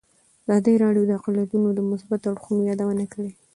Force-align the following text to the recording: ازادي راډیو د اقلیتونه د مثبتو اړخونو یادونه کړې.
ازادي 0.43 0.73
راډیو 0.83 1.03
د 1.07 1.11
اقلیتونه 1.19 1.67
د 1.73 1.79
مثبتو 1.91 2.27
اړخونو 2.31 2.61
یادونه 2.69 3.05
کړې. 3.13 3.31